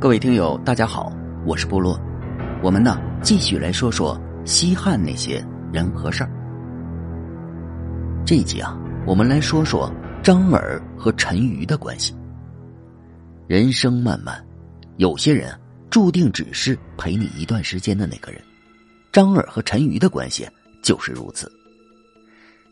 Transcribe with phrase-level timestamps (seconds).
[0.00, 1.12] 各位听友，大家好，
[1.44, 2.00] 我是部落。
[2.62, 6.30] 我们呢，继续来说说西汉那些人和事儿。
[8.24, 9.92] 这一集啊，我们来说说
[10.22, 12.14] 张耳和陈馀的关系。
[13.48, 14.40] 人生漫漫，
[14.98, 15.52] 有些人
[15.90, 18.40] 注定只是陪你一段时间的那个人。
[19.10, 20.48] 张耳和陈馀的关系
[20.80, 21.50] 就是如此。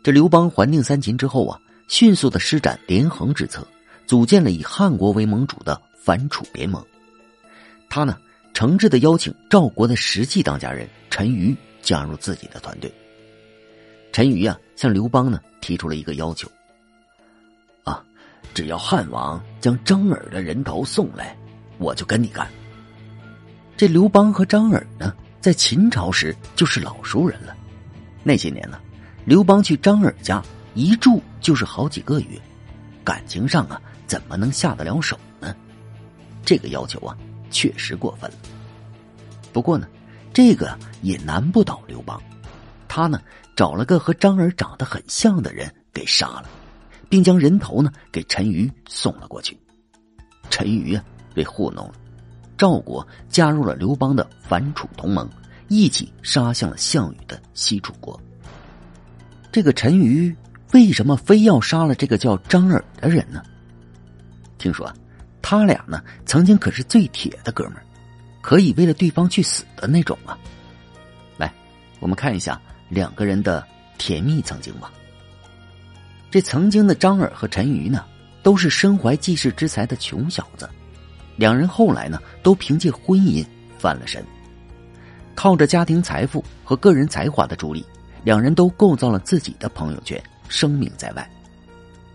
[0.00, 1.58] 这刘邦还定三秦之后啊，
[1.88, 3.66] 迅速的施展连横之策，
[4.06, 6.80] 组建了以汉国为盟主的反楚联盟。
[7.88, 8.18] 他呢，
[8.52, 12.92] 诚挚的邀请赵国的实际当家人陈馀加入自己的团队。
[14.12, 16.50] 陈馀啊，向刘邦呢提出了一个要求：
[17.84, 18.02] 啊，
[18.54, 21.36] 只要汉王将张耳的人头送来，
[21.78, 22.48] 我就跟你干。
[23.76, 27.54] 这刘邦和张耳呢，在秦朝时就是老熟人了。
[28.22, 28.80] 那些年呢，
[29.24, 30.42] 刘邦去张耳家
[30.74, 32.40] 一住就是好几个月，
[33.04, 35.54] 感情上啊，怎么能下得了手呢？
[36.44, 37.16] 这个要求啊。
[37.50, 38.36] 确实过分了。
[39.52, 39.86] 不过呢，
[40.32, 42.20] 这个也难不倒刘邦。
[42.88, 43.20] 他呢
[43.54, 46.44] 找了个和张耳长得很像的人给杀了，
[47.08, 49.58] 并将人头呢给陈馀送了过去。
[50.50, 51.94] 陈馀啊被糊弄了，
[52.56, 55.28] 赵国加入了刘邦的反楚同盟，
[55.68, 58.18] 一起杀向了项羽的西楚国。
[59.50, 60.34] 这个陈馀
[60.72, 63.42] 为什么非要杀了这个叫张耳的人呢？
[64.58, 64.86] 听说。
[64.86, 64.94] 啊
[65.48, 67.82] 他俩呢，曾经可是最铁的哥们儿，
[68.40, 70.36] 可以为了对方去死的那种啊！
[71.36, 71.54] 来，
[72.00, 73.64] 我们看一下两个人的
[73.96, 74.90] 甜蜜曾经吧。
[76.32, 78.04] 这曾经的张耳和陈馀呢，
[78.42, 80.68] 都是身怀济世之才的穷小子，
[81.36, 83.46] 两人后来呢，都凭借婚姻
[83.78, 84.24] 翻了身，
[85.36, 87.86] 靠着家庭财富和个人才华的助力，
[88.24, 91.30] 两人都构造了自己的朋友圈，声名在外。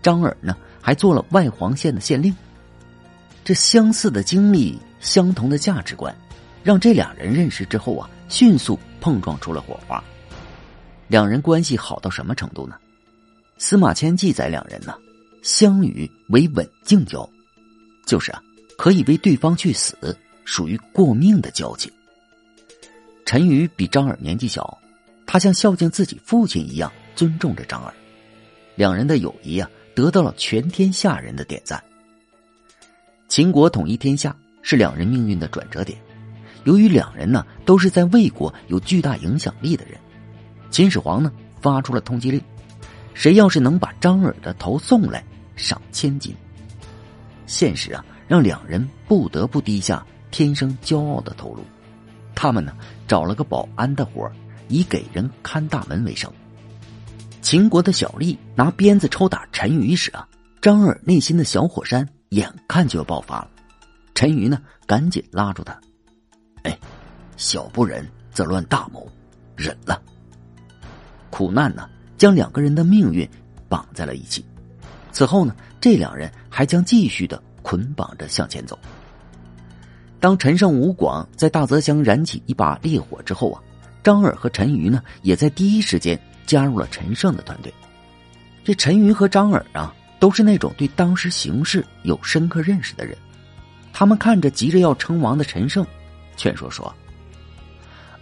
[0.02, 2.36] 张耳呢，还做了外黄县的县令。
[3.44, 6.14] 这相似的经历，相同的价值观，
[6.62, 10.02] 让这两人认识之后啊，迅速碰撞出了火花。
[11.08, 12.76] 两人关系好到什么程度呢？
[13.58, 14.94] 司马迁记载，两人呢
[15.42, 17.28] 相与为稳静交，
[18.06, 18.40] 就是啊，
[18.78, 21.92] 可以为对方去死，属于过命的交情。
[23.26, 24.78] 陈馀比张耳年纪小，
[25.26, 27.92] 他像孝敬自己父亲一样尊重着张耳，
[28.76, 31.82] 两人的友谊啊，得到了全天下人的点赞。
[33.32, 35.98] 秦国统一天下是两人命运的转折点。
[36.64, 39.98] 由于两人呢都是在魏国有巨大影响力的人，
[40.68, 42.38] 秦始皇呢发出了通缉令：
[43.14, 45.24] 谁要是能把张耳的头送来，
[45.56, 46.36] 赏千金。
[47.46, 51.64] 现实啊，让两人不得不低下天生骄傲的头颅。
[52.34, 52.74] 他们呢
[53.08, 54.30] 找了个保安的活
[54.68, 56.30] 以给人看大门为生。
[57.40, 60.28] 秦国的小吏拿鞭子抽打陈馀时啊，
[60.60, 62.06] 张耳内心的小火山。
[62.32, 63.50] 眼看就要爆发了，
[64.14, 65.78] 陈瑜呢，赶紧拉住他
[66.64, 66.78] ：“哎，
[67.36, 69.06] 小不忍则乱大谋，
[69.54, 70.00] 忍了。”
[71.28, 73.28] 苦难呢，将两个人的命运
[73.68, 74.42] 绑在了一起。
[75.12, 78.78] 此后呢，这两人还将继续的捆绑着向前走。
[80.18, 83.60] 当陈胜吴广在大泽乡燃起一把烈火之后啊，
[84.02, 87.70] 张耳和陈瑜呢，也在第一时间加入了陈胜的团队。
[88.64, 89.94] 这陈瑜和张耳啊。
[90.22, 93.18] 都是那种对当时形势有深刻认识的人，
[93.92, 95.84] 他们看着急着要称王的陈胜，
[96.36, 96.94] 劝说说：“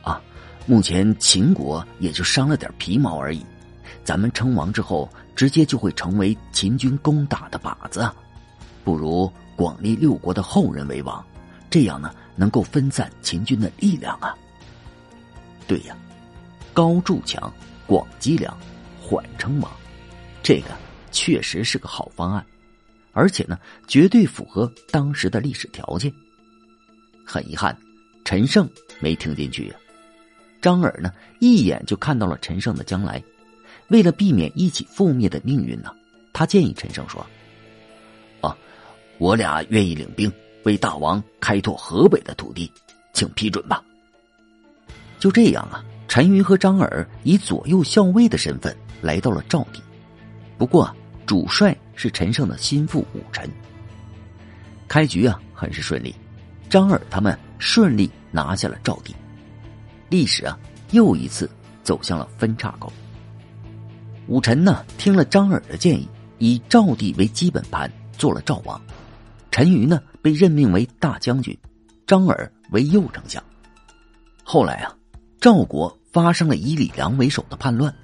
[0.00, 0.18] 啊，
[0.64, 3.44] 目前秦国也就伤了点皮毛而已，
[4.02, 5.06] 咱们称王之后，
[5.36, 8.10] 直接就会成为秦军攻打的靶子，
[8.82, 11.22] 不如广立六国的后人为王，
[11.68, 14.34] 这样呢，能够分散秦军的力量啊。”
[15.68, 15.94] 对呀，
[16.72, 17.52] 高筑墙，
[17.86, 18.56] 广积粮，
[18.98, 19.70] 缓称王，
[20.42, 20.68] 这个。
[21.10, 22.44] 确实是个好方案，
[23.12, 26.12] 而且呢，绝对符合当时的历史条件。
[27.24, 27.76] 很遗憾，
[28.24, 28.68] 陈胜
[29.00, 29.74] 没听进去呀。
[30.60, 33.22] 张耳呢，一眼就看到了陈胜的将来。
[33.88, 35.92] 为了避免一起覆灭的命运呢，
[36.32, 37.24] 他建议陈胜说
[38.40, 38.56] ：“啊，
[39.18, 40.32] 我俩愿意领兵
[40.64, 42.70] 为大王开拓河北的土地，
[43.12, 43.82] 请批准吧。”
[45.18, 49.80] 就这样啊，陈云和张耳以左右校尉的身份来到了赵地。
[50.58, 50.92] 不过。
[51.30, 53.48] 主帅是陈胜的心腹武臣。
[54.88, 56.12] 开局啊，很是顺利，
[56.68, 59.14] 张耳他们顺利拿下了赵地，
[60.08, 60.58] 历史啊
[60.90, 61.48] 又一次
[61.84, 62.92] 走向了分叉口。
[64.26, 67.88] 武臣呢听了张耳的建议，以赵地为基本盘
[68.18, 68.82] 做了赵王，
[69.52, 71.56] 陈馀呢被任命为大将军，
[72.08, 73.40] 张耳为右丞相。
[74.42, 74.92] 后来啊，
[75.40, 77.94] 赵国发生了以李良为首的叛乱，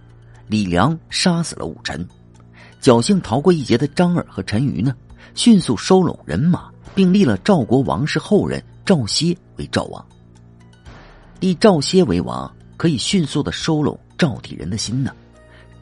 [0.47, 2.07] 李良杀死了武臣。
[2.87, 4.95] 侥幸逃过一劫的张耳和陈馀呢，
[5.35, 10.07] 迅速收拢人马，并立了赵国王室后人赵歇为赵王。
[11.41, 15.13] 立赵歇为王，可以迅速的收拢赵地人的心呢。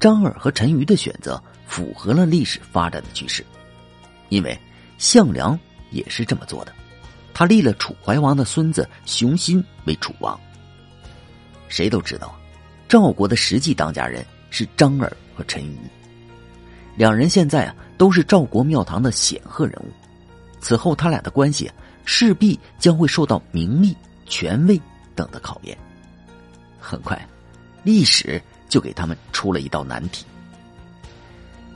[0.00, 3.44] 张耳和陈馀的选择符合了历史发展的趋势，
[4.30, 4.58] 因为
[4.96, 5.58] 项梁
[5.90, 6.72] 也是这么做的，
[7.34, 10.40] 他立了楚怀王的孙子熊心为楚王。
[11.68, 12.34] 谁都知道，
[12.88, 15.76] 赵国的实际当家人是张耳和陈馀，
[16.96, 19.88] 两人现在啊都是赵国庙堂的显赫人物，
[20.60, 21.70] 此后他俩的关系
[22.04, 23.96] 势必将会受到名利、
[24.26, 24.80] 权位
[25.14, 25.76] 等的考验。
[26.78, 27.28] 很快，
[27.82, 28.40] 历史。
[28.66, 30.24] 就给他们出了一道难题。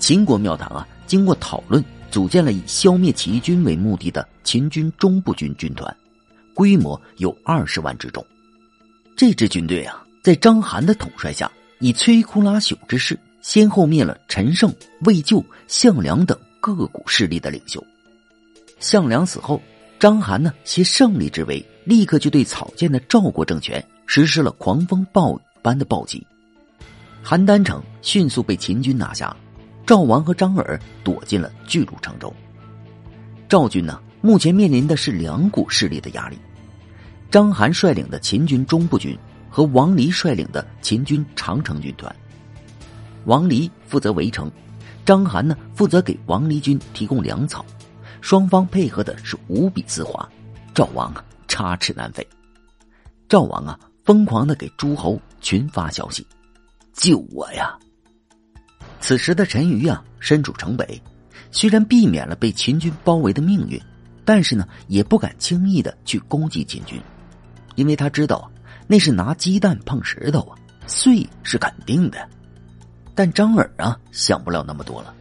[0.00, 5.96] 秦国庙堂啊，经过讨论，组建了以消灭起义军为目的的秦军中部军军团，
[6.54, 8.26] 规模有二十万之众。
[9.16, 11.48] 这支军队啊，在章邯的统帅下，
[11.78, 13.16] 以摧枯拉朽之势，
[13.48, 14.70] 先后灭了陈胜、
[15.06, 17.82] 魏咎、项梁等各股势力的领袖。
[18.78, 19.58] 项梁死后，
[19.98, 26.26] 章邯呢携胜利之威，立刻就对草建的赵国政权实施了狂风暴雨般的暴击。
[27.24, 29.34] 邯郸城迅速被秦军拿下，
[29.86, 32.30] 赵王和张耳躲进了巨鹿城中。
[33.48, 36.36] 赵军呢，目前面临的是两股势力的压力：
[37.30, 39.18] 章邯率领的秦军中部军
[39.48, 42.14] 和王离率领的秦军长城军团。
[43.28, 44.50] 王离负责围城，
[45.04, 47.62] 章邯呢负责给王离军提供粮草，
[48.22, 50.26] 双方配合的是无比丝滑。
[50.74, 52.26] 赵王啊，插翅难飞。
[53.28, 56.26] 赵王啊，疯狂的给诸侯群发消息。
[56.94, 57.78] 救我呀！
[58.98, 60.98] 此时的陈馀啊，身处城北，
[61.50, 63.78] 虽然避免了被秦军包围的命运，
[64.24, 66.98] 但是呢，也不敢轻易的去攻击秦军，
[67.74, 68.50] 因为他知道
[68.86, 72.26] 那是拿鸡蛋碰石头啊，碎是肯定的。
[73.18, 75.12] 但张耳啊，想不了那么多了，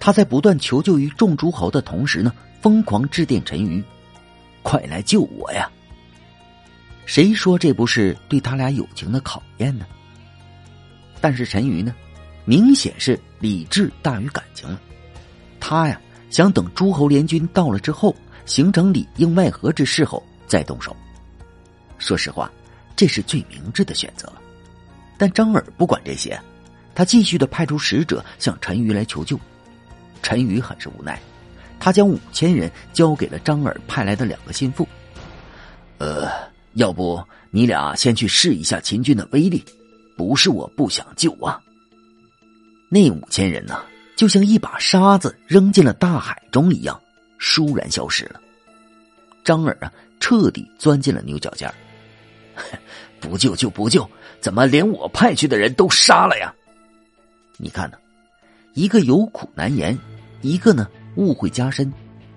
[0.00, 2.32] 他在不断求救于众诸侯的同时呢，
[2.62, 3.84] 疯狂致电陈馀
[4.64, 5.70] ：“快来救我呀！”
[7.04, 9.84] 谁说这不是对他俩友情的考验呢？
[11.20, 11.94] 但是陈馀呢，
[12.46, 14.80] 明显是理智大于感情了。
[15.60, 16.00] 他呀，
[16.30, 18.16] 想等诸侯联军到了之后，
[18.46, 20.96] 形成里应外合之势后再动手。
[21.98, 22.50] 说实话，
[22.96, 24.40] 这是最明智的选择了。
[25.18, 26.40] 但张耳不管这些，
[26.94, 29.38] 他继续的派出使者向陈馀来求救。
[30.22, 31.20] 陈馀很是无奈，
[31.80, 34.86] 他将五千人交给了张耳派来的两个心腹。
[35.98, 36.28] 呃，
[36.74, 39.64] 要不你俩先去试一下秦军的威力。
[40.14, 41.58] 不是我不想救啊！
[42.90, 43.82] 那五千人呢，
[44.14, 47.00] 就像一把沙子扔进了大海中一样，
[47.40, 48.38] 倏然消失了。
[49.42, 49.90] 张耳啊，
[50.20, 51.72] 彻底钻进了牛角尖
[53.18, 56.54] 不救就不救，怎么连我派去的人都杀了呀？
[57.62, 57.96] 你看呢，
[58.74, 59.96] 一个有苦难言，
[60.40, 61.92] 一个呢误会加深，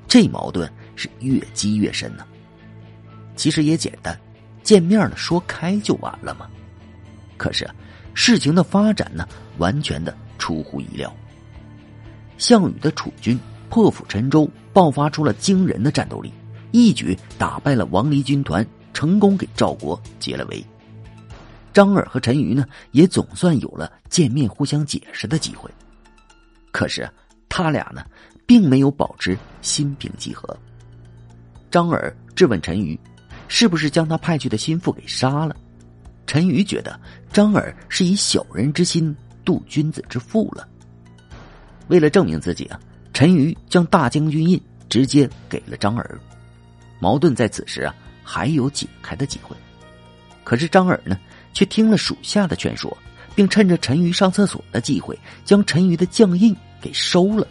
[0.07, 2.24] 这矛盾是越积越深呢。
[3.36, 4.16] 其实也简单，
[4.62, 6.48] 见面了说开就完了嘛。
[7.38, 7.68] 可是，
[8.13, 9.27] 事情的发展呢，
[9.57, 11.12] 完全的出乎意料。
[12.38, 16.31] 项羽的楚军破釜沉舟，爆发出了惊人的战斗力，
[16.72, 18.63] 一举打败了王离军团，
[18.94, 20.63] 成功给赵国解了围。
[21.75, 25.69] 张耳和陈馀呢，也总算有了见面互相解释的机会。
[26.72, 27.06] 可是，
[27.50, 28.01] 他俩呢，
[28.45, 30.57] 并没有保持心平气和。
[31.69, 32.98] 张耳质问陈馀，
[33.50, 35.53] 是不是将他派去的心腹给杀了？
[36.25, 36.98] 陈馀觉得
[37.34, 39.13] 张耳是以小人之心
[39.44, 40.65] 度君子之腹了。
[41.89, 42.79] 为了证明自己啊，
[43.12, 46.20] 陈馀将大将军印直接给了张耳。
[47.01, 49.53] 矛盾在此时啊还有解开的机会。
[50.46, 51.20] 可是张耳呢，
[51.55, 52.95] 却听了属下的劝说，
[53.33, 57.47] 并趁着陈馀上厕所的机会，将陈馀的将印给收了。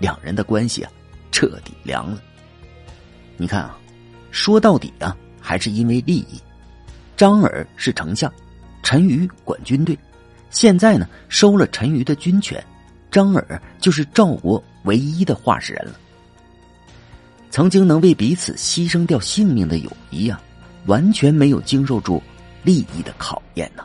[0.00, 0.90] 两人的关系啊，
[1.30, 2.20] 彻底凉了。
[3.36, 3.78] 你看啊，
[4.32, 6.40] 说到底啊，还是因为利益。
[7.16, 8.32] 张耳是丞相，
[8.82, 9.96] 陈馀管军队。
[10.50, 12.62] 现在呢，收了陈馀的军权，
[13.10, 15.92] 张耳就是赵国唯一的话事人了。
[17.50, 20.40] 曾经能为彼此牺牲掉性命的友谊啊，
[20.86, 22.22] 完全没有经受住
[22.62, 23.84] 利益的考验呢。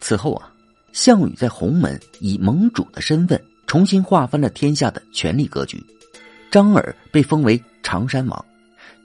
[0.00, 0.52] 此后啊，
[0.92, 5.84] 项羽在鸿门以盟主的身份重新划分了天下的权力格局。
[6.50, 8.44] 张耳被封为常山王，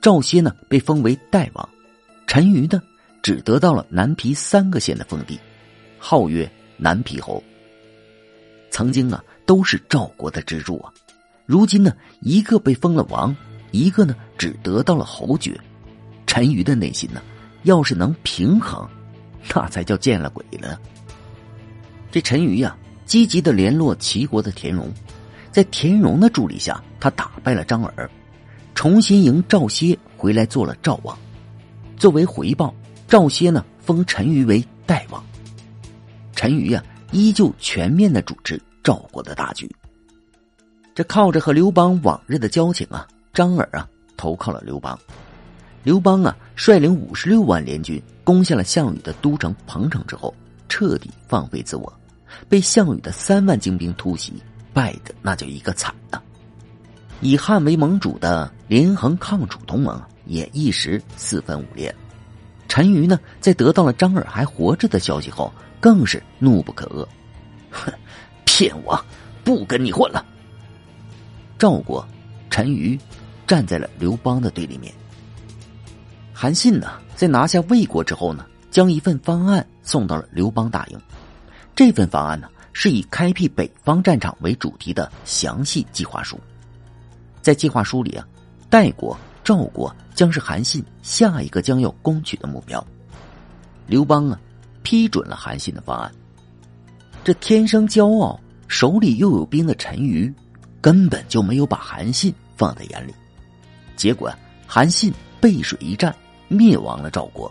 [0.01, 1.69] 赵歇呢被封为代王。
[2.27, 2.81] 陈馀呢，
[3.21, 5.39] 只得到了南皮三个县的封地，
[5.97, 7.43] 号曰南皮侯。
[8.69, 10.93] 曾经啊，都是赵国的支柱啊，
[11.45, 13.35] 如今呢，一个被封了王，
[13.71, 15.59] 一个呢，只得到了侯爵。
[16.25, 17.21] 陈馀的内心呢，
[17.63, 18.87] 要是能平衡，
[19.53, 20.79] 那才叫见了鬼了。
[22.11, 22.75] 这陈馀呀，
[23.05, 24.91] 积极的联络齐国的田荣，
[25.51, 28.09] 在田荣的助力下，他打败了张耳，
[28.75, 31.17] 重新迎赵歇回来做了赵王。
[31.97, 32.73] 作为回报，
[33.07, 35.23] 赵歇呢封陈馀为代王。
[36.35, 39.69] 陈馀呀，依旧全面的主持赵国的大局。
[40.93, 43.87] 这靠着和刘邦往日的交情啊，张耳啊
[44.17, 44.99] 投靠了刘邦。
[45.83, 50.33] 刘邦啊率领五十六万联军攻下了项羽的都城彭城之后，
[50.69, 51.91] 彻底放飞自我，
[52.47, 54.33] 被项羽的三万精兵突袭，
[54.73, 56.21] 败的那叫一个惨呐。
[57.21, 61.93] 以汉为盟主的连横抗楚同盟也一时四分五裂。
[62.67, 65.51] 陈馀呢，在得到了张耳还活着的消息后。
[65.81, 67.03] 更是怒不可遏，
[67.71, 67.91] 哼！
[68.45, 69.03] 骗我，
[69.43, 70.23] 不跟你混了。
[71.57, 72.07] 赵国，
[72.51, 72.99] 陈馀
[73.47, 74.93] 站在了刘邦的对立面。
[76.41, 80.99] 韩信呢，在拿下魏国之后呢，将一份方案送到了刘邦大营。
[81.75, 86.39] 这份方案呢，是以开辟北方战场为主题的详细计划书。
[87.43, 88.27] 在计划书里啊，
[88.71, 92.83] 代国、赵国将是韩信下一个将要攻取的目标。
[93.85, 94.39] 刘邦啊。
[94.81, 96.11] 批准了韩信的方案。
[97.23, 100.33] 这天生骄傲、手里又有兵的陈馀，
[100.81, 103.13] 根本就没有把韩信放在眼里。
[103.95, 104.33] 结果，
[104.65, 106.15] 韩信背水一战，
[106.51, 107.49] 灭亡了赵国，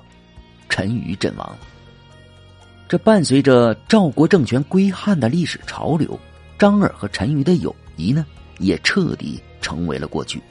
[0.69, 1.57] 陈馀阵亡。
[2.87, 6.21] 这伴随着赵国政权归汉的历史潮流，
[6.59, 8.27] 张耳和陈馀的友谊呢，
[8.59, 10.43] 也彻底成为了过去。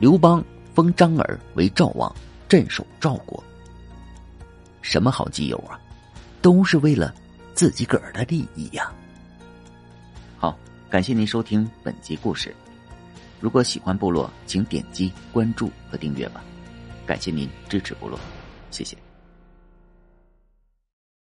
[0.00, 0.44] 刘邦
[0.74, 2.12] 封张耳为赵王，
[2.48, 3.42] 镇守赵国。
[4.82, 5.78] 什么好基友啊，
[6.42, 7.14] 都是为了
[7.54, 8.90] 自己个儿的利益呀。
[10.38, 10.58] 好，
[10.90, 12.52] 感谢您收听本集故事。
[13.38, 16.42] 如果喜欢部落，请点击关注和订阅吧。
[17.06, 18.18] 感谢您支持部落，
[18.70, 18.96] 谢谢。